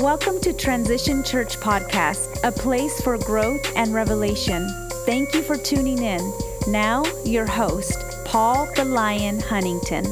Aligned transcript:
Welcome 0.00 0.40
to 0.40 0.54
Transition 0.54 1.22
Church 1.22 1.58
Podcast, 1.58 2.42
a 2.42 2.50
place 2.50 3.02
for 3.02 3.18
growth 3.18 3.60
and 3.76 3.92
revelation. 3.92 4.66
Thank 5.04 5.34
you 5.34 5.42
for 5.42 5.58
tuning 5.58 6.02
in. 6.02 6.32
Now, 6.68 7.04
your 7.26 7.44
host, 7.44 8.02
Paul 8.24 8.66
the 8.76 8.86
Lion 8.86 9.40
Huntington. 9.40 10.06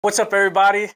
What's 0.00 0.18
up, 0.18 0.32
everybody? 0.32 0.88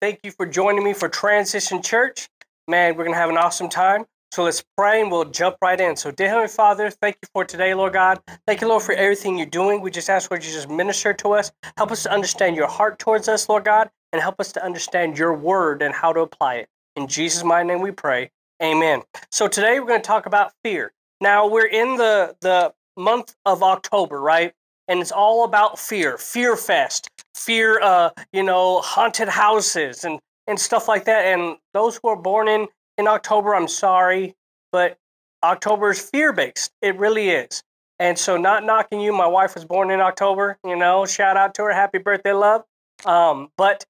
Thank 0.00 0.20
you 0.24 0.30
for 0.30 0.46
joining 0.46 0.82
me 0.82 0.94
for 0.94 1.10
Transition 1.10 1.82
Church. 1.82 2.30
Man, 2.68 2.96
we're 2.96 3.04
going 3.04 3.12
to 3.12 3.20
have 3.20 3.28
an 3.28 3.36
awesome 3.36 3.68
time. 3.68 4.06
So 4.32 4.44
let's 4.44 4.64
pray 4.74 5.02
and 5.02 5.12
we'll 5.12 5.26
jump 5.26 5.56
right 5.60 5.78
in. 5.78 5.94
So, 5.94 6.10
dear 6.10 6.28
Heavenly 6.28 6.48
Father, 6.48 6.88
thank 6.88 7.18
you 7.20 7.28
for 7.34 7.44
today, 7.44 7.74
Lord 7.74 7.92
God. 7.92 8.18
Thank 8.46 8.62
you, 8.62 8.66
Lord, 8.66 8.82
for 8.82 8.94
everything 8.94 9.36
you're 9.36 9.46
doing. 9.46 9.82
We 9.82 9.90
just 9.90 10.08
ask, 10.08 10.30
Lord, 10.30 10.42
you 10.42 10.50
just 10.50 10.70
minister 10.70 11.12
to 11.12 11.32
us. 11.32 11.52
Help 11.76 11.92
us 11.92 12.04
to 12.04 12.12
understand 12.12 12.56
your 12.56 12.66
heart 12.66 12.98
towards 12.98 13.28
us, 13.28 13.46
Lord 13.46 13.66
God, 13.66 13.90
and 14.14 14.22
help 14.22 14.40
us 14.40 14.52
to 14.52 14.64
understand 14.64 15.18
your 15.18 15.34
word 15.34 15.82
and 15.82 15.94
how 15.94 16.14
to 16.14 16.20
apply 16.20 16.54
it. 16.54 16.68
In 16.98 17.06
Jesus' 17.06 17.44
mighty 17.44 17.68
name 17.68 17.80
we 17.80 17.92
pray. 17.92 18.32
Amen. 18.60 19.02
So, 19.30 19.46
today 19.46 19.78
we're 19.78 19.86
going 19.86 20.02
to 20.02 20.06
talk 20.06 20.26
about 20.26 20.50
fear. 20.64 20.92
Now, 21.20 21.46
we're 21.46 21.68
in 21.68 21.96
the, 21.96 22.34
the 22.40 22.72
month 22.96 23.36
of 23.46 23.62
October, 23.62 24.20
right? 24.20 24.52
And 24.88 24.98
it's 24.98 25.12
all 25.12 25.44
about 25.44 25.78
fear, 25.78 26.18
fear 26.18 26.56
fest, 26.56 27.08
fear, 27.36 27.80
uh, 27.80 28.10
you 28.32 28.42
know, 28.42 28.80
haunted 28.80 29.28
houses 29.28 30.02
and, 30.04 30.18
and 30.48 30.58
stuff 30.58 30.88
like 30.88 31.04
that. 31.04 31.26
And 31.26 31.58
those 31.72 32.00
who 32.02 32.08
are 32.08 32.16
born 32.16 32.48
in 32.48 32.66
in 32.96 33.06
October, 33.06 33.54
I'm 33.54 33.68
sorry, 33.68 34.34
but 34.72 34.98
October 35.44 35.92
is 35.92 36.00
fear 36.00 36.32
based. 36.32 36.72
It 36.82 36.98
really 36.98 37.30
is. 37.30 37.62
And 38.00 38.18
so, 38.18 38.36
not 38.36 38.64
knocking 38.64 39.00
you, 39.00 39.12
my 39.12 39.28
wife 39.28 39.54
was 39.54 39.64
born 39.64 39.92
in 39.92 40.00
October, 40.00 40.58
you 40.64 40.74
know, 40.74 41.06
shout 41.06 41.36
out 41.36 41.54
to 41.54 41.62
her, 41.62 41.72
happy 41.72 41.98
birthday, 41.98 42.32
love. 42.32 42.64
Um, 43.04 43.52
but 43.56 43.86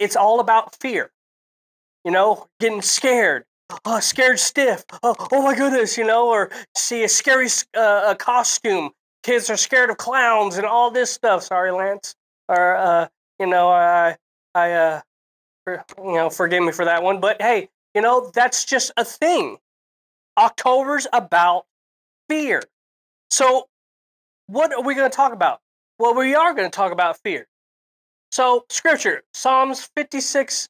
it's 0.00 0.16
all 0.16 0.40
about 0.40 0.74
fear, 0.80 1.12
you 2.04 2.10
know, 2.10 2.46
getting 2.60 2.82
scared, 2.82 3.44
oh, 3.84 4.00
scared 4.00 4.38
stiff, 4.38 4.84
oh, 5.02 5.14
oh 5.32 5.42
my 5.42 5.54
goodness, 5.54 5.96
you 5.98 6.04
know, 6.04 6.28
or 6.28 6.50
see 6.76 7.04
a 7.04 7.08
scary 7.08 7.48
uh, 7.76 8.04
a 8.08 8.16
costume. 8.16 8.90
Kids 9.22 9.50
are 9.50 9.56
scared 9.56 9.90
of 9.90 9.96
clowns 9.98 10.56
and 10.56 10.66
all 10.66 10.90
this 10.90 11.10
stuff. 11.10 11.42
Sorry, 11.42 11.70
Lance. 11.72 12.14
Or, 12.48 12.76
uh, 12.76 13.08
you 13.38 13.46
know, 13.46 13.68
I, 13.68 14.16
I, 14.54 14.72
uh, 14.72 15.00
for, 15.64 15.84
you 15.98 16.14
know, 16.14 16.30
forgive 16.30 16.62
me 16.62 16.72
for 16.72 16.84
that 16.84 17.02
one. 17.02 17.20
But 17.20 17.42
hey, 17.42 17.68
you 17.94 18.00
know, 18.00 18.30
that's 18.32 18.64
just 18.64 18.92
a 18.96 19.04
thing. 19.04 19.58
October's 20.38 21.06
about 21.12 21.66
fear. 22.28 22.62
So, 23.30 23.68
what 24.46 24.72
are 24.72 24.82
we 24.82 24.94
going 24.94 25.10
to 25.10 25.14
talk 25.14 25.32
about? 25.32 25.60
Well, 25.98 26.14
we 26.14 26.34
are 26.34 26.54
going 26.54 26.70
to 26.70 26.74
talk 26.74 26.92
about 26.92 27.18
fear. 27.18 27.46
So, 28.30 28.64
scripture, 28.68 29.22
Psalms 29.34 29.90
56, 29.96 30.68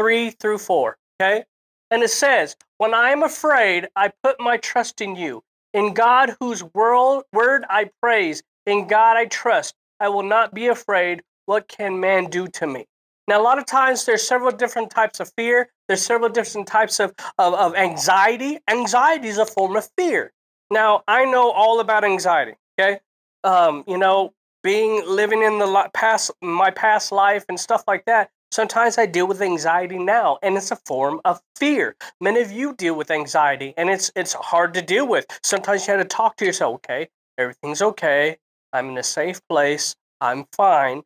3 0.00 0.30
through 0.30 0.56
4. 0.56 0.96
Okay? 1.20 1.44
And 1.90 2.02
it 2.02 2.08
says, 2.08 2.56
When 2.78 2.94
I 2.94 3.10
am 3.10 3.22
afraid, 3.22 3.88
I 3.94 4.12
put 4.22 4.40
my 4.40 4.56
trust 4.56 5.02
in 5.02 5.14
you. 5.14 5.42
In 5.74 5.92
God, 5.92 6.36
whose 6.40 6.64
world, 6.74 7.24
word 7.34 7.66
I 7.68 7.90
praise, 8.00 8.42
in 8.64 8.86
God 8.86 9.18
I 9.18 9.26
trust. 9.26 9.74
I 10.00 10.08
will 10.08 10.22
not 10.22 10.54
be 10.54 10.68
afraid. 10.68 11.22
What 11.44 11.68
can 11.68 12.00
man 12.00 12.30
do 12.30 12.46
to 12.46 12.66
me? 12.66 12.86
Now, 13.28 13.42
a 13.42 13.44
lot 13.44 13.58
of 13.58 13.66
times 13.66 14.06
there's 14.06 14.26
several 14.26 14.52
different 14.52 14.90
types 14.90 15.20
of 15.20 15.30
fear. 15.36 15.68
There's 15.86 16.04
several 16.04 16.30
different 16.30 16.66
types 16.66 16.98
of, 16.98 17.12
of, 17.38 17.52
of 17.52 17.74
anxiety. 17.74 18.58
Anxiety 18.68 19.28
is 19.28 19.36
a 19.36 19.44
form 19.44 19.76
of 19.76 19.86
fear. 19.98 20.32
Now, 20.70 21.02
I 21.06 21.26
know 21.26 21.50
all 21.50 21.80
about 21.80 22.04
anxiety, 22.04 22.54
okay? 22.78 23.00
Um, 23.44 23.84
you 23.86 23.98
know, 23.98 24.32
being 24.62 25.06
living 25.06 25.42
in 25.42 25.58
the 25.58 25.90
past, 25.92 26.30
my 26.40 26.70
past 26.70 27.12
life 27.12 27.44
and 27.48 27.60
stuff 27.60 27.84
like 27.86 28.04
that, 28.06 28.30
sometimes 28.50 28.98
I 28.98 29.06
deal 29.06 29.26
with 29.26 29.42
anxiety 29.42 29.98
now, 29.98 30.38
and 30.42 30.56
it's 30.56 30.70
a 30.70 30.76
form 30.76 31.20
of 31.24 31.40
fear. 31.56 31.96
Many 32.20 32.40
of 32.40 32.52
you 32.52 32.74
deal 32.74 32.94
with 32.94 33.10
anxiety, 33.10 33.74
and 33.76 33.90
it's 33.90 34.10
it's 34.16 34.32
hard 34.34 34.74
to 34.74 34.82
deal 34.82 35.06
with. 35.06 35.26
Sometimes 35.42 35.86
you 35.86 35.94
have 35.94 36.02
to 36.02 36.08
talk 36.08 36.36
to 36.36 36.44
yourself. 36.44 36.74
Okay, 36.76 37.08
everything's 37.38 37.82
okay. 37.82 38.38
I'm 38.72 38.90
in 38.90 38.98
a 38.98 39.02
safe 39.02 39.40
place. 39.48 39.96
I'm 40.20 40.46
fine. 40.52 41.02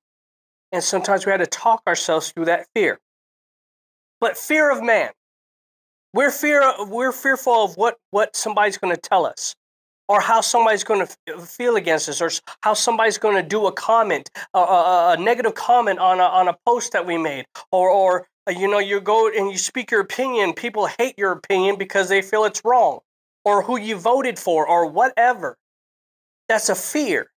And 0.73 0.83
sometimes 0.83 1.25
we 1.25 1.33
had 1.33 1.39
to 1.39 1.47
talk 1.47 1.83
ourselves 1.87 2.33
through 2.33 2.47
that 2.47 2.67
fear. 2.75 2.99
But 4.21 4.37
fear 4.37 4.71
of 4.71 4.83
man. 4.83 5.11
We're 6.13 6.31
fear 6.31 6.63
we're 6.87 7.13
fearful 7.13 7.65
of 7.65 7.77
what 7.77 7.99
what 8.11 8.37
somebody's 8.37 8.79
going 8.79 8.95
to 8.95 9.01
tell 9.01 9.27
us 9.27 9.55
or 10.09 10.21
how 10.21 10.41
somebody's 10.41 10.85
going 10.85 11.07
to 11.07 11.39
feel 11.39 11.77
against 11.77 12.09
us 12.09 12.21
or 12.21 12.31
how 12.63 12.75
somebody's 12.75 13.19
going 13.19 13.37
to 13.37 13.49
do 13.49 13.67
a 13.67 13.73
comment 13.73 14.31
a, 14.55 14.59
a, 14.59 15.13
a, 15.13 15.17
negative 15.23 15.55
comment 15.55 15.99
on 15.99 16.21
a, 16.21 16.25
on 16.25 16.49
a 16.49 16.57
post 16.67 16.93
that 16.93 17.07
we 17.07 17.17
made. 17.17 17.47
Or 17.73 17.91
or 17.91 18.27
uh, 18.47 18.53
you 18.53 18.69
know 18.69 18.79
you 18.79 19.01
go 19.01 19.29
and 19.29 19.51
you 19.51 19.59
speak 19.59 19.91
your 19.91 20.01
opinion 20.01 20.53
people 20.53 20.87
hate 20.87 21.15
your 21.17 21.33
opinion 21.33 21.77
because 21.77 22.09
they 22.09 22.23
feel 22.23 22.45
it's 22.45 22.63
wrong 22.65 23.01
or 23.45 23.63
who 23.63 23.79
you 23.79 23.97
voted 23.97 24.39
for 24.39 24.67
or 24.67 24.87
whatever. 24.87 25.57
That's 26.49 26.69
a 26.69 26.75
fear. 26.75 27.31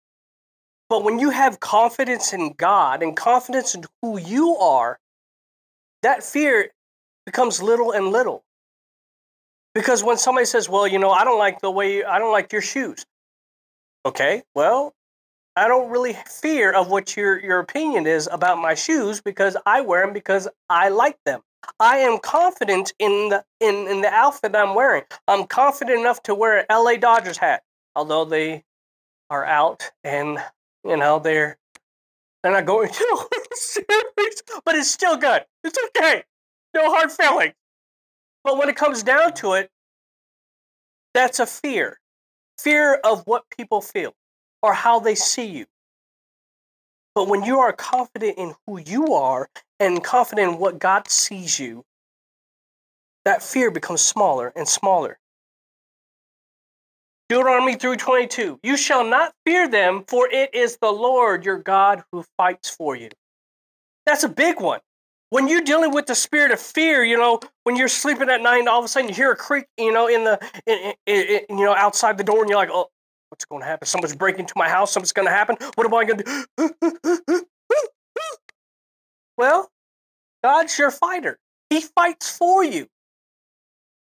But 0.90 1.04
when 1.04 1.20
you 1.20 1.32
have 1.32 1.60
confidence 1.60 2.32
in 2.34 2.54
God 2.54 3.02
and 3.02 3.18
confidence 3.18 3.74
in 3.74 3.84
who 4.02 4.20
you 4.20 4.56
are, 4.58 5.00
that 6.04 6.24
fear 6.24 6.70
becomes 7.26 7.62
little 7.62 7.92
and 7.92 8.10
little. 8.10 8.45
Because 9.76 10.04
when 10.04 10.18
somebody 10.18 10.46
says, 10.46 10.68
"Well, 10.68 10.88
you 10.88 10.98
know, 10.98 11.12
I 11.12 11.24
don't 11.24 11.38
like 11.38 11.62
the 11.62 11.70
way 11.70 12.04
I 12.04 12.18
don't 12.18 12.32
like 12.32 12.52
your 12.52 12.64
shoes." 12.64 13.06
Okay, 14.06 14.42
well, 14.56 14.96
I 15.56 15.68
don't 15.68 15.92
really 15.92 16.14
fear 16.28 16.72
of 16.72 16.90
what 16.90 17.16
your 17.16 17.40
your 17.40 17.60
opinion 17.60 18.08
is 18.08 18.28
about 18.32 18.58
my 18.58 18.74
shoes 18.74 19.22
because 19.22 19.56
I 19.66 19.82
wear 19.82 20.04
them 20.06 20.14
because 20.14 20.48
I 20.70 20.90
like 20.90 21.18
them. 21.26 21.42
I 21.80 21.98
am 21.98 22.20
confident 22.20 22.94
in 23.00 23.30
the 23.30 23.44
in, 23.60 23.88
in 23.88 24.02
the 24.02 24.10
outfit 24.10 24.56
I'm 24.56 24.74
wearing. 24.74 25.04
I'm 25.28 25.46
confident 25.46 26.00
enough 26.00 26.24
to 26.24 26.34
wear 26.34 26.60
an 26.60 26.66
LA 26.72 26.96
Dodgers 26.96 27.38
hat, 27.38 27.64
although 27.96 28.26
they 28.26 28.64
are 29.30 29.46
out 29.46 29.92
and 30.04 30.40
you 30.86 30.98
know, 30.98 31.20
they're 31.20 31.58
they're 32.44 32.54
not 32.54 32.66
going 32.66 32.90
to 32.94 33.28
series, 33.54 34.44
but 34.64 34.76
it's 34.76 34.92
still 34.92 35.18
good. 35.18 35.44
It's 35.64 35.78
okay. 35.88 36.24
No 36.74 36.94
hard 36.94 37.12
feelings. 37.12 37.54
But 38.46 38.60
when 38.60 38.70
it 38.70 38.76
comes 38.76 39.02
down 39.02 39.34
to 39.36 39.54
it, 39.54 39.72
that's 41.16 41.40
a 41.40 41.48
fear. 41.48 42.00
Fear 42.60 43.00
of 43.04 43.24
what 43.26 43.44
people 43.58 43.82
feel 43.82 44.14
or 44.62 44.72
how 44.72 45.00
they 45.00 45.16
see 45.16 45.48
you. 45.48 45.66
But 47.16 47.28
when 47.28 47.44
you 47.44 47.60
are 47.60 47.74
confident 47.74 48.38
in 48.38 48.54
who 48.66 48.80
you 48.80 49.14
are 49.16 49.50
and 49.80 50.04
confident 50.04 50.54
in 50.54 50.60
what 50.60 50.78
God 50.78 51.10
sees 51.10 51.60
you, 51.60 51.84
that 53.24 53.42
fear 53.42 53.72
becomes 53.72 54.02
smaller 54.02 54.54
and 54.56 54.68
smaller. 54.68 55.18
Deuteronomy 57.28 57.76
3:22 57.76 58.60
You 58.62 58.78
shall 58.78 59.04
not 59.04 59.34
fear 59.44 59.68
them 59.68 60.04
for 60.08 60.30
it 60.30 60.54
is 60.54 60.78
the 60.78 60.92
Lord 60.92 61.44
your 61.44 61.58
God 61.58 62.04
who 62.12 62.24
fights 62.38 62.70
for 62.70 62.96
you. 62.96 63.10
That's 64.06 64.24
a 64.24 64.30
big 64.30 64.62
one. 64.62 64.82
When 65.30 65.48
you're 65.48 65.62
dealing 65.62 65.94
with 65.94 66.06
the 66.06 66.16
spirit 66.16 66.52
of 66.52 66.60
fear, 66.60 67.04
you 67.04 67.18
know, 67.18 67.40
when 67.64 67.76
you're 67.76 67.88
sleeping 67.88 68.30
at 68.30 68.42
night 68.42 68.60
and 68.60 68.70
all 68.70 68.80
of 68.80 68.86
a 68.86 68.88
sudden 68.88 69.10
you 69.10 69.16
hear 69.16 69.32
a 69.32 69.36
creak, 69.36 69.66
you 69.78 69.92
know, 69.92 70.08
in 70.08 70.24
the 70.24 70.40
in, 70.66 70.94
in, 71.06 71.40
in, 71.50 71.58
you 71.58 71.66
know 71.66 71.76
outside 71.76 72.18
the 72.18 72.24
door 72.24 72.42
and 72.42 72.50
you're 72.50 72.60
like, 72.60 72.70
"Oh, 72.72 72.88
what's 73.30 73.46
going 73.46 73.62
to 73.62 73.68
happen? 73.68 73.88
Someone's 73.88 74.16
breaking 74.16 74.42
into 74.42 74.54
my 74.56 74.70
house. 74.70 74.92
Something's 74.92 75.14
going 75.14 75.28
to 75.28 75.34
happen. 75.34 75.58
What 75.76 75.86
am 75.86 75.94
I 75.94 76.06
going 76.06 76.20
to 76.20 76.46
do?" 77.28 77.46
well, 79.38 79.70
God's 80.44 80.78
your 80.78 80.92
fighter. 80.92 81.40
He 81.70 81.82
fights 81.82 82.38
for 82.38 82.64
you. 82.64 82.88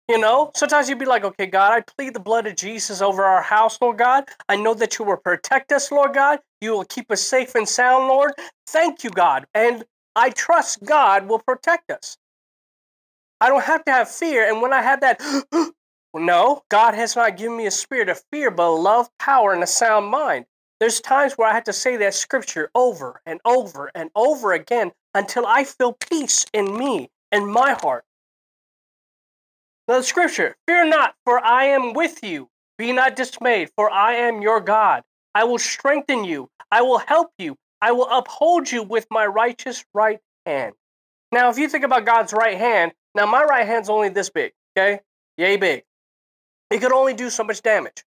You 0.09 0.19
know, 0.19 0.51
sometimes 0.55 0.89
you'd 0.89 0.99
be 0.99 1.07
like, 1.07 1.25
okay, 1.25 1.47
God, 1.47 1.73
I 1.73 1.81
plead 1.81 2.13
the 2.13 2.21
blood 2.21 2.47
of 2.47 2.57
Jesus 2.57 3.01
over 3.01 3.25
our 3.25 3.41
house, 3.41 3.79
Lord 3.81 3.99
God. 3.99 4.25
I 4.49 4.57
know 4.57 4.75
that 4.75 4.99
you 4.99 5.05
will 5.05 5.17
protect 5.17 5.73
us, 5.73 5.91
Lord 5.93 6.13
God. 6.13 6.41
You 6.61 6.73
will 6.73 6.85
keep 6.85 7.11
us 7.11 7.23
safe 7.23 7.55
and 7.55 7.67
sound, 7.69 8.09
Lord. 8.09 8.33
Thank 8.67 9.05
you, 9.05 9.11
God. 9.11 9.47
And 9.55 9.85
I 10.15 10.31
trust 10.31 10.85
God 10.85 11.29
will 11.29 11.39
protect 11.39 11.91
us. 11.91 12.19
I 13.41 13.49
don't 13.49 13.65
have 13.65 13.85
to 13.87 13.93
have 13.93 14.09
fear. 14.09 14.49
And 14.49 14.63
when 14.63 14.73
I 14.73 14.83
have 14.83 15.01
that, 15.01 15.21
no, 16.15 16.63
God 16.69 16.95
has 16.95 17.17
not 17.17 17.37
given 17.37 17.57
me 17.57 17.67
a 17.67 17.71
spirit 17.71 18.09
of 18.09 18.23
fear, 18.31 18.51
but 18.51 18.71
love, 18.73 19.09
power, 19.19 19.53
and 19.53 19.63
a 19.63 19.67
sound 19.67 20.07
mind. 20.07 20.47
There's 20.79 21.01
times 21.01 21.35
where 21.35 21.49
I 21.49 21.55
have 21.55 21.65
to 21.65 21.73
say 21.73 21.97
that 21.97 22.15
scripture 22.15 22.71
over 22.75 23.21
and 23.27 23.41
over 23.45 23.91
and 23.95 24.11
over 24.15 24.53
again 24.53 24.93
until 25.15 25.47
I 25.47 25.65
feel 25.65 25.93
peace 25.93 26.47
in 26.53 26.77
me 26.77 27.11
and 27.31 27.47
my 27.47 27.73
heart. 27.81 28.05
The 29.89 30.03
scripture 30.03 30.57
Fear 30.67 30.87
not, 30.87 31.15
for 31.25 31.45
I 31.45 31.65
am 31.65 31.93
with 31.93 32.23
you. 32.23 32.49
Be 32.79 32.93
not 32.93 33.17
dismayed, 33.17 33.71
for 33.77 33.91
I 33.91 34.15
am 34.15 34.43
your 34.43 34.61
God. 34.61 35.03
I 35.35 35.45
will 35.45 35.59
strengthen 35.59 36.25
you. 36.25 36.49
I 36.71 36.83
will 36.83 36.99
help 36.99 37.33
you. 37.39 37.57
I 37.83 37.93
will 37.93 38.09
uphold 38.11 38.73
you 38.73 38.85
with 38.85 39.09
my 39.11 39.27
righteous 39.27 39.85
right 39.95 40.21
hand. 40.47 40.75
Now, 41.33 41.51
if 41.51 41.59
you 41.59 41.69
think 41.69 41.85
about 41.85 42.07
God's 42.07 42.33
right 42.35 42.59
hand, 42.59 42.93
now 43.15 43.27
my 43.27 43.45
right 43.45 43.67
hand's 43.67 43.91
only 43.91 44.11
this 44.11 44.31
big, 44.31 44.53
okay? 44.79 45.01
Yay 45.39 45.59
big. 45.59 45.85
It 46.71 46.81
could 46.81 46.93
only 46.93 47.15
do 47.15 47.31
so 47.31 47.45
much 47.45 47.63
damage. 47.63 48.05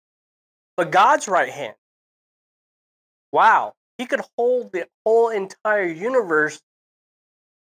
But 0.77 0.91
God's 0.91 1.27
right 1.29 1.49
hand, 1.51 1.75
wow, 3.31 3.75
he 3.97 4.07
could 4.07 4.21
hold 4.37 4.73
the 4.73 4.87
whole 5.05 5.29
entire 5.29 5.87
universe 5.87 6.61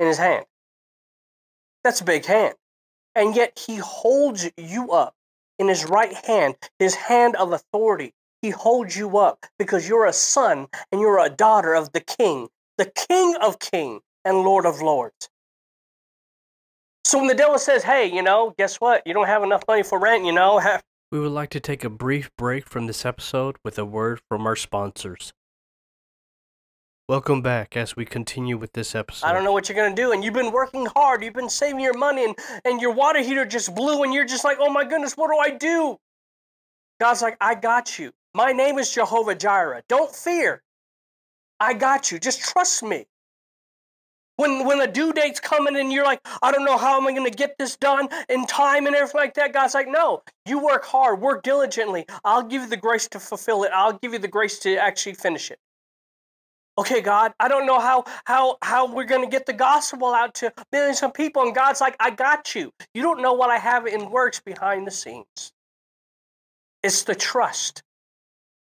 in 0.00 0.08
his 0.08 0.18
hand. 0.18 0.46
That's 1.84 2.00
a 2.02 2.04
big 2.04 2.26
hand. 2.26 2.54
and 3.14 3.36
yet 3.36 3.58
he 3.58 3.76
holds 3.76 4.50
you 4.56 4.92
up 4.92 5.14
in 5.58 5.68
his 5.68 5.84
right 5.86 6.14
hand, 6.26 6.56
his 6.78 6.94
hand 6.94 7.36
of 7.36 7.52
authority. 7.52 8.14
He 8.42 8.50
holds 8.50 8.96
you 8.96 9.18
up 9.18 9.44
because 9.58 9.88
you're 9.88 10.06
a 10.06 10.12
son 10.12 10.66
and 10.90 11.00
you're 11.00 11.18
a 11.18 11.28
daughter 11.28 11.74
of 11.74 11.92
the 11.92 12.00
king, 12.00 12.48
the 12.78 12.86
king 12.86 13.36
of 13.42 13.58
kings 13.58 14.00
and 14.24 14.38
lord 14.38 14.64
of 14.64 14.80
lords. 14.80 15.28
So 17.04 17.18
when 17.18 17.26
the 17.26 17.34
devil 17.34 17.58
says, 17.58 17.82
hey, 17.82 18.06
you 18.06 18.22
know, 18.22 18.54
guess 18.56 18.76
what? 18.76 19.02
You 19.04 19.12
don't 19.12 19.26
have 19.26 19.42
enough 19.42 19.64
money 19.68 19.82
for 19.82 19.98
rent, 19.98 20.24
you 20.24 20.32
know. 20.32 20.60
We 21.12 21.18
would 21.18 21.32
like 21.32 21.50
to 21.50 21.60
take 21.60 21.82
a 21.84 21.90
brief 21.90 22.30
break 22.38 22.68
from 22.68 22.86
this 22.86 23.04
episode 23.04 23.56
with 23.64 23.78
a 23.78 23.84
word 23.84 24.20
from 24.28 24.46
our 24.46 24.56
sponsors. 24.56 25.32
Welcome 27.08 27.42
back 27.42 27.76
as 27.76 27.96
we 27.96 28.04
continue 28.04 28.56
with 28.56 28.72
this 28.72 28.94
episode. 28.94 29.26
I 29.26 29.32
don't 29.32 29.42
know 29.42 29.52
what 29.52 29.68
you're 29.68 29.76
going 29.76 29.94
to 29.94 30.00
do. 30.00 30.12
And 30.12 30.22
you've 30.22 30.34
been 30.34 30.52
working 30.52 30.86
hard. 30.94 31.24
You've 31.24 31.34
been 31.34 31.50
saving 31.50 31.80
your 31.80 31.98
money, 31.98 32.24
and, 32.24 32.38
and 32.64 32.80
your 32.80 32.92
water 32.92 33.20
heater 33.20 33.44
just 33.44 33.74
blew, 33.74 34.04
and 34.04 34.14
you're 34.14 34.24
just 34.24 34.44
like, 34.44 34.58
oh 34.60 34.70
my 34.70 34.84
goodness, 34.84 35.14
what 35.14 35.28
do 35.28 35.36
I 35.36 35.56
do? 35.56 35.96
God's 37.00 37.20
like, 37.20 37.36
I 37.40 37.56
got 37.56 37.98
you. 37.98 38.12
My 38.34 38.52
name 38.52 38.78
is 38.78 38.92
Jehovah 38.92 39.34
Jireh. 39.34 39.82
Don't 39.88 40.14
fear. 40.14 40.62
I 41.58 41.74
got 41.74 42.12
you. 42.12 42.18
Just 42.18 42.40
trust 42.40 42.82
me. 42.82 43.06
When 44.36 44.64
when 44.64 44.80
a 44.80 44.86
due 44.86 45.12
date's 45.12 45.40
coming 45.40 45.76
and 45.76 45.92
you're 45.92 46.04
like, 46.04 46.20
I 46.40 46.50
don't 46.50 46.64
know 46.64 46.78
how 46.78 46.98
am 46.98 47.06
I 47.06 47.12
going 47.12 47.30
to 47.30 47.36
get 47.36 47.58
this 47.58 47.76
done 47.76 48.08
in 48.30 48.46
time 48.46 48.86
and 48.86 48.96
everything 48.96 49.20
like 49.20 49.34
that, 49.34 49.52
God's 49.52 49.74
like, 49.74 49.88
no, 49.88 50.22
you 50.46 50.58
work 50.58 50.84
hard, 50.84 51.20
work 51.20 51.42
diligently. 51.42 52.06
I'll 52.24 52.42
give 52.42 52.62
you 52.62 52.68
the 52.68 52.78
grace 52.78 53.08
to 53.08 53.20
fulfill 53.20 53.64
it. 53.64 53.72
I'll 53.74 53.98
give 53.98 54.14
you 54.14 54.18
the 54.18 54.28
grace 54.28 54.58
to 54.60 54.76
actually 54.76 55.14
finish 55.14 55.50
it. 55.50 55.58
Okay, 56.78 57.02
God, 57.02 57.34
I 57.38 57.48
don't 57.48 57.66
know 57.66 57.80
how 57.80 58.04
how 58.24 58.56
how 58.62 58.90
we're 58.90 59.04
going 59.04 59.22
to 59.22 59.30
get 59.30 59.44
the 59.44 59.52
gospel 59.52 60.14
out 60.14 60.34
to 60.36 60.50
millions 60.72 61.02
of 61.02 61.12
people, 61.12 61.42
and 61.42 61.54
God's 61.54 61.82
like, 61.82 61.96
I 62.00 62.10
got 62.10 62.54
you. 62.54 62.72
You 62.94 63.02
don't 63.02 63.20
know 63.20 63.34
what 63.34 63.50
I 63.50 63.58
have 63.58 63.86
in 63.86 64.10
works 64.10 64.40
behind 64.40 64.86
the 64.86 64.90
scenes. 64.90 65.52
It's 66.82 67.02
the 67.02 67.14
trust. 67.14 67.82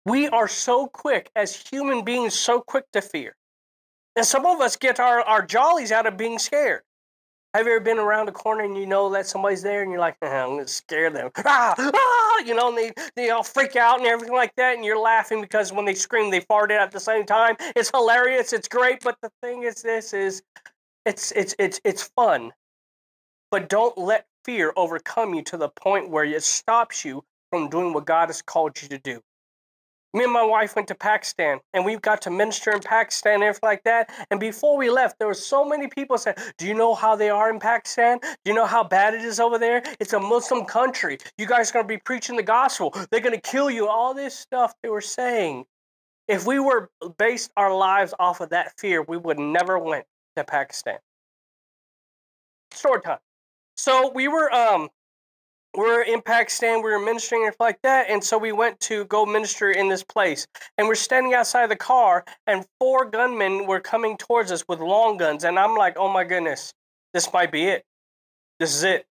We 0.06 0.28
are 0.28 0.48
so 0.48 0.86
quick 0.86 1.30
as 1.36 1.54
human 1.54 2.04
beings, 2.04 2.34
so 2.34 2.60
quick 2.60 2.90
to 2.92 3.02
fear. 3.02 3.36
And 4.16 4.24
some 4.24 4.46
of 4.46 4.60
us 4.60 4.76
get 4.76 4.98
our, 4.98 5.20
our 5.20 5.44
jollies 5.44 5.92
out 5.92 6.06
of 6.06 6.16
being 6.16 6.38
scared. 6.38 6.82
Have 7.52 7.66
you 7.66 7.72
ever 7.72 7.84
been 7.84 7.98
around 7.98 8.28
a 8.28 8.32
corner 8.32 8.62
and 8.62 8.76
you 8.76 8.86
know 8.86 9.10
that 9.10 9.26
somebody's 9.26 9.62
there 9.62 9.82
and 9.82 9.90
you're 9.90 10.00
like, 10.00 10.16
I'm 10.22 10.50
going 10.50 10.64
to 10.64 10.68
scare 10.68 11.10
them. 11.10 11.30
Ah, 11.44 11.74
ah, 11.76 12.38
you 12.46 12.54
know, 12.54 12.68
and 12.68 12.78
they, 12.78 12.92
they 13.16 13.30
all 13.30 13.42
freak 13.42 13.76
out 13.76 13.98
and 13.98 14.06
everything 14.06 14.34
like 14.34 14.54
that. 14.56 14.76
And 14.76 14.84
you're 14.84 14.98
laughing 14.98 15.42
because 15.42 15.72
when 15.72 15.84
they 15.84 15.94
scream, 15.94 16.30
they 16.30 16.40
farted 16.40 16.78
at 16.78 16.92
the 16.92 17.00
same 17.00 17.26
time. 17.26 17.56
It's 17.76 17.90
hilarious. 17.90 18.52
It's 18.52 18.68
great. 18.68 19.02
But 19.02 19.16
the 19.20 19.30
thing 19.42 19.64
is, 19.64 19.82
this 19.82 20.14
is, 20.14 20.42
it's, 21.04 21.32
it's, 21.32 21.54
it's, 21.58 21.80
it's 21.84 22.04
fun. 22.04 22.52
But 23.50 23.68
don't 23.68 23.98
let 23.98 24.26
fear 24.44 24.72
overcome 24.76 25.34
you 25.34 25.42
to 25.42 25.56
the 25.56 25.68
point 25.68 26.08
where 26.08 26.24
it 26.24 26.42
stops 26.44 27.04
you 27.04 27.24
from 27.50 27.68
doing 27.68 27.92
what 27.92 28.06
God 28.06 28.28
has 28.28 28.40
called 28.42 28.80
you 28.80 28.88
to 28.88 28.98
do 28.98 29.20
me 30.12 30.24
and 30.24 30.32
my 30.32 30.44
wife 30.44 30.74
went 30.74 30.88
to 30.88 30.94
Pakistan 30.94 31.60
and 31.72 31.84
we 31.84 31.96
got 31.96 32.22
to 32.22 32.30
minister 32.30 32.72
in 32.72 32.80
Pakistan 32.80 33.34
and 33.34 33.44
everything 33.44 33.68
like 33.68 33.84
that. 33.84 34.10
And 34.30 34.40
before 34.40 34.76
we 34.76 34.90
left, 34.90 35.18
there 35.18 35.28
were 35.28 35.34
so 35.34 35.64
many 35.64 35.86
people 35.86 36.18
saying, 36.18 36.36
Do 36.58 36.66
you 36.66 36.74
know 36.74 36.94
how 36.94 37.14
they 37.14 37.30
are 37.30 37.50
in 37.50 37.60
Pakistan? 37.60 38.18
Do 38.22 38.50
you 38.50 38.54
know 38.54 38.66
how 38.66 38.82
bad 38.82 39.14
it 39.14 39.22
is 39.22 39.38
over 39.38 39.58
there? 39.58 39.82
It's 40.00 40.12
a 40.12 40.20
Muslim 40.20 40.64
country. 40.64 41.18
You 41.38 41.46
guys 41.46 41.70
are 41.70 41.74
going 41.74 41.84
to 41.84 41.88
be 41.88 41.98
preaching 41.98 42.36
the 42.36 42.42
gospel. 42.42 42.94
They're 43.10 43.20
going 43.20 43.38
to 43.38 43.50
kill 43.50 43.70
you. 43.70 43.88
All 43.88 44.14
this 44.14 44.36
stuff 44.36 44.74
they 44.82 44.88
were 44.88 45.00
saying. 45.00 45.64
If 46.26 46.46
we 46.46 46.60
were 46.60 46.90
based 47.18 47.50
our 47.56 47.74
lives 47.74 48.14
off 48.18 48.40
of 48.40 48.50
that 48.50 48.78
fear, 48.78 49.02
we 49.02 49.16
would 49.16 49.38
never 49.38 49.78
went 49.78 50.06
to 50.36 50.44
Pakistan. 50.44 50.98
Story 52.72 53.00
time. 53.00 53.18
So 53.76 54.12
we 54.14 54.28
were 54.28 54.52
um 54.52 54.90
we're 55.74 56.02
in 56.02 56.20
Pakistan, 56.20 56.82
we 56.82 56.90
were 56.90 56.98
ministering 56.98 57.46
and 57.46 57.54
like 57.60 57.80
that, 57.82 58.10
and 58.10 58.22
so 58.22 58.36
we 58.36 58.52
went 58.52 58.80
to 58.80 59.04
go 59.04 59.24
minister 59.24 59.70
in 59.70 59.88
this 59.88 60.02
place. 60.02 60.46
And 60.76 60.88
we're 60.88 60.96
standing 60.96 61.34
outside 61.34 61.70
the 61.70 61.76
car, 61.76 62.24
and 62.46 62.66
four 62.80 63.04
gunmen 63.04 63.66
were 63.66 63.80
coming 63.80 64.16
towards 64.16 64.50
us 64.50 64.64
with 64.68 64.80
long 64.80 65.16
guns, 65.16 65.44
and 65.44 65.58
I'm 65.58 65.76
like, 65.76 65.96
oh 65.96 66.08
my 66.08 66.24
goodness, 66.24 66.74
this 67.14 67.32
might 67.32 67.52
be 67.52 67.66
it. 67.66 67.84
This 68.58 68.74
is 68.74 68.82
it. 68.82 69.06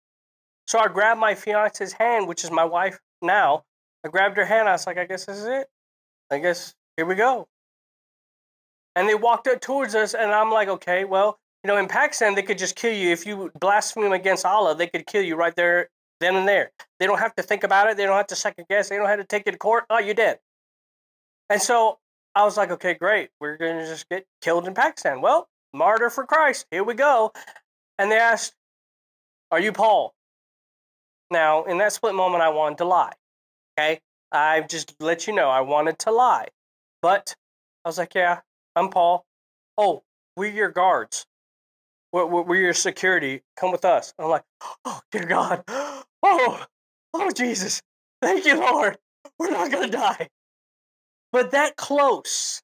So 0.67 0.79
I 0.79 0.89
grabbed 0.89 1.21
my 1.21 1.35
fiance's 1.35 1.93
hand, 1.93 2.27
which 2.27 2.45
is 2.45 2.51
my 2.51 2.65
wife 2.65 2.99
now. 3.23 3.65
I 4.05 4.09
grabbed 4.09 4.37
her 4.37 4.45
hand. 4.45 4.69
I 4.69 4.73
was 4.73 4.87
like, 4.87 4.99
I 4.99 5.07
guess 5.07 5.27
this 5.27 5.39
is 5.39 5.47
it. 5.47 5.69
I 6.31 6.39
guess 6.39 6.75
here 6.97 7.07
we 7.07 7.15
go. 7.15 7.47
And 8.97 9.09
they 9.09 9.15
walked 9.15 9.47
up 9.47 9.61
towards 9.61 9.95
us, 9.95 10.15
and 10.15 10.33
I'm 10.33 10.51
like, 10.51 10.69
okay, 10.69 11.05
well, 11.05 11.39
you 11.63 11.69
know, 11.69 11.77
in 11.77 11.87
Pakistan, 11.89 12.35
they 12.35 12.43
could 12.43 12.59
just 12.59 12.75
kill 12.75 12.93
you 12.93 13.11
if 13.11 13.27
you 13.27 13.51
blaspheme 13.61 14.13
against 14.13 14.45
Allah. 14.45 14.75
They 14.75 14.89
could 14.89 15.07
kill 15.07 15.23
you 15.23 15.37
right 15.37 15.55
there 15.55 15.89
then 16.21 16.37
and 16.37 16.49
there. 16.49 16.71
They 16.99 17.07
don't 17.07 17.19
have 17.19 17.35
to 17.37 17.43
think 17.43 17.65
about 17.65 17.89
it. 17.91 17.97
They 17.97 18.05
don't 18.05 18.17
have 18.17 18.27
to 18.29 18.37
second 18.37 18.67
guess. 18.69 18.89
They 18.89 18.97
don't 18.97 19.09
have 19.09 19.19
to 19.19 19.25
take 19.25 19.45
it 19.47 19.53
to 19.53 19.59
court. 19.59 19.85
Oh, 19.91 19.99
you're 19.99 20.15
dead. 20.15 20.39
And 21.51 21.61
so 21.61 21.99
I 22.35 22.45
was 22.45 22.57
like, 22.57 22.71
okay, 22.71 22.95
great. 22.95 23.31
We're 23.41 23.57
going 23.57 23.79
to 23.79 23.87
just 23.87 24.09
get 24.09 24.27
killed 24.43 24.67
in 24.67 24.75
Pakistan. 24.75 25.21
Well, 25.21 25.49
martyr 25.73 26.11
for 26.11 26.27
Christ. 26.27 26.67
Here 26.71 26.85
we 26.85 26.95
go. 26.95 27.33
And 27.99 28.11
they 28.11 28.19
asked, 28.19 28.55
Are 29.51 29.61
you 29.61 29.73
Paul? 29.73 30.15
Now, 31.31 31.65
in 31.65 31.79
that 31.79 31.93
split 31.93 32.15
moment, 32.15 32.43
I 32.43 32.49
wanted 32.51 32.79
to 32.79 32.85
lie. 32.85 33.13
Okay. 33.79 34.01
I 34.31 34.61
just 34.63 34.95
let 35.01 35.27
you 35.27 35.35
know 35.35 35.49
I 35.49 35.63
wanted 35.63 35.99
to 36.01 36.11
lie. 36.11 36.49
But 37.03 37.35
I 37.85 37.89
was 37.89 37.99
like, 37.99 38.15
Yeah, 38.15 38.41
I'm 38.77 38.91
Paul. 38.91 39.25
Oh, 39.77 40.03
we're 40.37 40.53
your 40.53 40.71
guards. 40.71 41.27
We're, 42.13 42.25
we're 42.27 42.57
your 42.57 42.75
security. 42.75 43.43
Come 43.57 43.73
with 43.73 43.85
us. 43.85 44.15
I'm 44.19 44.29
like, 44.29 44.45
Oh, 44.85 45.01
dear 45.11 45.27
God. 45.27 45.65
Oh, 46.41 46.65
oh, 47.15 47.31
Jesus. 47.33 47.83
Thank 48.23 48.47
you, 48.47 48.61
Lord. 48.61 48.97
We're 49.39 49.51
not 49.51 49.73
going 49.73 49.91
to 49.91 49.97
die. 49.97 50.29
But 51.33 51.51
that 51.51 51.77
close. 51.77 52.63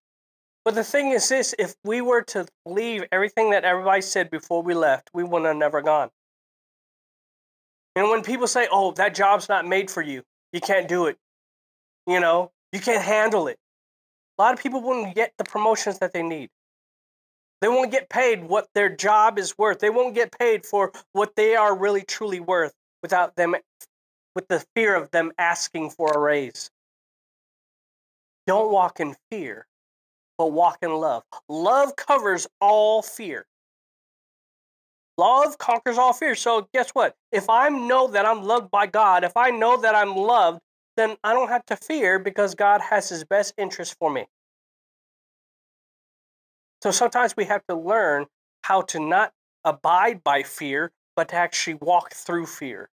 But 0.64 0.76
the 0.76 0.84
thing 0.84 1.10
is 1.10 1.28
this 1.28 1.54
if 1.58 1.74
we 1.84 2.00
were 2.00 2.22
to 2.22 2.46
leave 2.64 3.04
everything 3.12 3.50
that 3.50 3.64
everybody 3.64 4.00
said 4.00 4.30
before 4.30 4.62
we 4.62 4.74
left, 4.74 5.10
we 5.12 5.24
would 5.24 5.44
have 5.44 5.56
never 5.56 5.82
gone. 5.82 6.08
And 7.96 8.08
when 8.08 8.22
people 8.22 8.46
say, 8.46 8.68
oh, 8.70 8.92
that 8.92 9.14
job's 9.14 9.48
not 9.48 9.66
made 9.66 9.90
for 9.90 10.02
you, 10.02 10.22
you 10.52 10.60
can't 10.60 10.88
do 10.88 11.06
it, 11.06 11.18
you 12.06 12.18
know, 12.18 12.50
you 12.72 12.80
can't 12.80 13.04
handle 13.04 13.48
it. 13.48 13.58
A 14.38 14.42
lot 14.42 14.54
of 14.54 14.60
people 14.60 14.80
wouldn't 14.80 15.14
get 15.14 15.32
the 15.36 15.44
promotions 15.44 15.98
that 15.98 16.12
they 16.12 16.22
need. 16.22 16.48
They 17.60 17.68
won't 17.68 17.92
get 17.92 18.08
paid 18.08 18.44
what 18.44 18.68
their 18.74 18.88
job 18.88 19.38
is 19.38 19.56
worth. 19.56 19.78
They 19.78 19.90
won't 19.90 20.14
get 20.14 20.36
paid 20.36 20.66
for 20.66 20.92
what 21.12 21.36
they 21.36 21.56
are 21.56 21.76
really 21.76 22.02
truly 22.02 22.40
worth 22.40 22.72
without 23.04 23.36
them 23.36 23.54
with 24.34 24.48
the 24.48 24.64
fear 24.74 24.96
of 24.96 25.10
them 25.10 25.30
asking 25.36 25.90
for 25.90 26.10
a 26.10 26.18
raise. 26.18 26.70
Don't 28.46 28.72
walk 28.72 28.98
in 28.98 29.14
fear, 29.30 29.66
but 30.38 30.52
walk 30.52 30.78
in 30.80 30.90
love. 30.90 31.22
Love 31.46 31.96
covers 31.96 32.46
all 32.62 33.02
fear. 33.02 33.44
Love 35.18 35.58
conquers 35.58 35.98
all 35.98 36.14
fear. 36.14 36.34
So 36.34 36.66
guess 36.72 36.92
what? 36.94 37.14
If 37.30 37.50
I 37.50 37.68
know 37.68 38.08
that 38.08 38.24
I'm 38.24 38.42
loved 38.42 38.70
by 38.70 38.86
God, 38.86 39.22
if 39.22 39.36
I 39.36 39.50
know 39.50 39.78
that 39.82 39.94
I'm 39.94 40.16
loved, 40.16 40.60
then 40.96 41.18
I 41.22 41.34
don't 41.34 41.48
have 41.48 41.66
to 41.66 41.76
fear 41.76 42.18
because 42.18 42.54
God 42.54 42.80
has 42.80 43.10
his 43.10 43.22
best 43.22 43.52
interest 43.58 43.96
for 43.98 44.10
me. 44.10 44.24
So 46.82 46.90
sometimes 46.90 47.36
we 47.36 47.44
have 47.44 47.66
to 47.68 47.74
learn 47.74 48.24
how 48.62 48.80
to 48.80 48.98
not 48.98 49.32
abide 49.62 50.24
by 50.24 50.42
fear, 50.42 50.90
but 51.16 51.28
to 51.28 51.36
actually 51.36 51.74
walk 51.74 52.14
through 52.14 52.46
fear. 52.46 52.88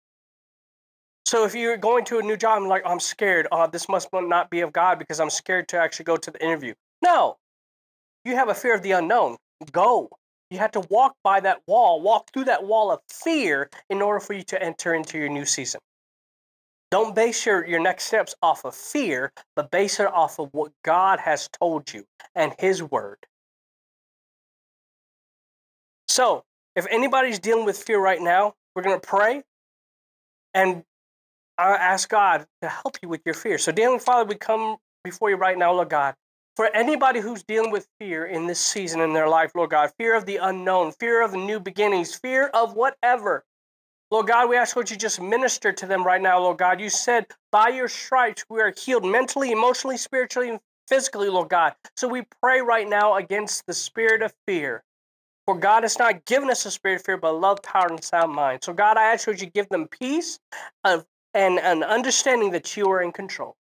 So 1.30 1.44
if 1.44 1.54
you're 1.54 1.76
going 1.76 2.04
to 2.06 2.18
a 2.18 2.22
new 2.24 2.36
job 2.36 2.58
and 2.58 2.68
like, 2.68 2.82
I'm 2.84 2.98
scared, 2.98 3.46
oh, 3.52 3.68
this 3.68 3.88
must 3.88 4.08
not 4.12 4.50
be 4.50 4.62
of 4.62 4.72
God 4.72 4.98
because 4.98 5.20
I'm 5.20 5.30
scared 5.30 5.68
to 5.68 5.76
actually 5.76 6.06
go 6.06 6.16
to 6.16 6.28
the 6.28 6.44
interview. 6.44 6.74
No, 7.02 7.36
you 8.24 8.34
have 8.34 8.48
a 8.48 8.54
fear 8.54 8.74
of 8.74 8.82
the 8.82 8.90
unknown. 8.90 9.36
Go. 9.70 10.08
You 10.50 10.58
have 10.58 10.72
to 10.72 10.80
walk 10.90 11.14
by 11.22 11.38
that 11.38 11.60
wall, 11.68 12.02
walk 12.02 12.30
through 12.32 12.46
that 12.46 12.64
wall 12.64 12.90
of 12.90 12.98
fear 13.08 13.70
in 13.88 14.02
order 14.02 14.18
for 14.18 14.32
you 14.32 14.42
to 14.42 14.60
enter 14.60 14.92
into 14.92 15.18
your 15.18 15.28
new 15.28 15.44
season. 15.44 15.80
Don't 16.90 17.14
base 17.14 17.46
your, 17.46 17.64
your 17.64 17.80
next 17.80 18.06
steps 18.06 18.34
off 18.42 18.64
of 18.64 18.74
fear, 18.74 19.32
but 19.54 19.70
base 19.70 20.00
it 20.00 20.12
off 20.12 20.40
of 20.40 20.48
what 20.50 20.72
God 20.84 21.20
has 21.20 21.48
told 21.60 21.94
you 21.94 22.06
and 22.34 22.52
His 22.58 22.82
word. 22.82 23.18
So, 26.08 26.42
if 26.74 26.88
anybody's 26.90 27.38
dealing 27.38 27.66
with 27.66 27.80
fear 27.80 28.00
right 28.00 28.20
now, 28.20 28.54
we're 28.74 28.82
going 28.82 28.98
to 28.98 29.06
pray 29.06 29.44
and 30.54 30.82
I 31.60 31.76
ask 31.76 32.08
God 32.08 32.46
to 32.62 32.68
help 32.68 32.98
you 33.02 33.08
with 33.08 33.22
your 33.26 33.34
fear. 33.34 33.58
So, 33.58 33.72
dear 33.72 33.98
Father, 34.00 34.28
we 34.28 34.36
come 34.36 34.76
before 35.04 35.30
you 35.30 35.36
right 35.36 35.58
now, 35.58 35.72
Lord 35.74 35.90
God. 35.90 36.14
For 36.56 36.66
anybody 36.74 37.20
who's 37.20 37.44
dealing 37.44 37.72
with 37.72 37.88
fear 38.00 38.26
in 38.26 38.46
this 38.46 38.60
season 38.60 39.00
in 39.00 39.14
their 39.14 39.28
life, 39.28 39.52
Lord 39.54 39.70
God, 39.70 39.92
fear 39.98 40.16
of 40.16 40.26
the 40.26 40.38
unknown, 40.38 40.92
fear 40.92 41.24
of 41.24 41.32
the 41.32 41.38
new 41.38 41.60
beginnings, 41.60 42.14
fear 42.16 42.48
of 42.54 42.74
whatever. 42.74 43.44
Lord 44.10 44.28
God, 44.28 44.50
we 44.50 44.56
ask, 44.56 44.76
Lord, 44.76 44.90
you 44.90 44.96
just 44.96 45.20
minister 45.22 45.72
to 45.72 45.86
them 45.86 46.04
right 46.04 46.22
now, 46.22 46.40
Lord 46.40 46.58
God. 46.58 46.80
You 46.80 46.90
said, 46.90 47.26
by 47.52 47.68
your 47.70 47.88
stripes, 47.88 48.44
we 48.50 48.60
are 48.60 48.74
healed 48.76 49.04
mentally, 49.04 49.52
emotionally, 49.52 49.98
spiritually, 49.98 50.50
and 50.50 50.60
physically, 50.88 51.28
Lord 51.30 51.50
God. 51.50 51.74
So 51.96 52.08
we 52.08 52.24
pray 52.42 52.62
right 52.62 52.88
now 52.88 53.16
against 53.16 53.66
the 53.66 53.74
spirit 53.74 54.22
of 54.22 54.34
fear 54.46 54.82
For 55.46 55.56
God 55.58 55.84
has 55.84 55.98
not 56.00 56.24
given 56.26 56.50
us 56.50 56.66
a 56.66 56.72
spirit 56.72 57.00
of 57.02 57.06
fear, 57.06 57.18
but 57.18 57.34
love, 57.34 57.62
power, 57.62 57.88
and 57.88 58.02
sound 58.02 58.32
mind. 58.34 58.64
So, 58.64 58.72
God, 58.72 58.96
I 58.96 59.12
ask 59.12 59.28
you 59.28 59.34
to 59.34 59.46
give 59.46 59.68
them 59.70 59.88
peace 59.88 60.40
of, 60.84 61.06
and 61.34 61.58
an 61.58 61.82
understanding 61.82 62.50
that 62.52 62.76
you 62.76 62.90
are 62.90 63.02
in 63.02 63.12
control. 63.12 63.56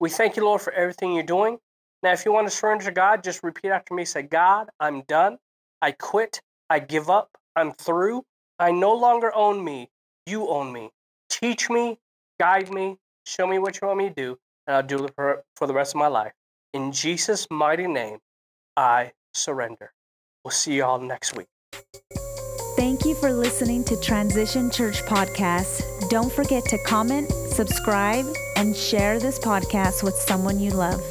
We 0.00 0.10
thank 0.10 0.36
you, 0.36 0.44
Lord, 0.44 0.60
for 0.60 0.72
everything 0.72 1.12
you're 1.12 1.22
doing. 1.22 1.58
Now, 2.02 2.12
if 2.12 2.24
you 2.24 2.32
want 2.32 2.46
to 2.46 2.54
surrender 2.54 2.84
to 2.84 2.92
God, 2.92 3.24
just 3.24 3.42
repeat 3.42 3.70
after 3.70 3.94
me. 3.94 4.04
Say, 4.04 4.22
God, 4.22 4.68
I'm 4.78 5.02
done. 5.02 5.38
I 5.82 5.92
quit. 5.92 6.40
I 6.70 6.78
give 6.78 7.10
up. 7.10 7.30
I'm 7.56 7.72
through. 7.72 8.24
I 8.58 8.70
no 8.70 8.94
longer 8.94 9.34
own 9.34 9.64
me. 9.64 9.90
You 10.26 10.48
own 10.48 10.72
me. 10.72 10.90
Teach 11.30 11.70
me, 11.70 11.98
guide 12.38 12.70
me, 12.70 12.96
show 13.24 13.46
me 13.46 13.58
what 13.58 13.80
you 13.80 13.86
want 13.86 13.98
me 13.98 14.08
to 14.08 14.14
do, 14.14 14.38
and 14.66 14.76
I'll 14.76 14.82
do 14.82 15.04
it 15.04 15.12
for, 15.14 15.44
for 15.56 15.66
the 15.66 15.74
rest 15.74 15.94
of 15.94 15.98
my 15.98 16.06
life. 16.06 16.32
In 16.72 16.92
Jesus' 16.92 17.46
mighty 17.50 17.86
name, 17.86 18.18
I 18.76 19.12
surrender. 19.32 19.92
We'll 20.44 20.52
see 20.52 20.74
you 20.74 20.84
all 20.84 20.98
next 21.00 21.36
week. 21.36 21.48
Thank 22.78 23.04
you 23.04 23.16
for 23.16 23.32
listening 23.32 23.82
to 23.86 23.96
Transition 23.96 24.70
Church 24.70 25.02
Podcast. 25.02 25.82
Don't 26.08 26.32
forget 26.32 26.64
to 26.66 26.78
comment, 26.78 27.28
subscribe, 27.50 28.24
and 28.54 28.76
share 28.76 29.18
this 29.18 29.36
podcast 29.36 30.04
with 30.04 30.14
someone 30.14 30.60
you 30.60 30.70
love. 30.70 31.02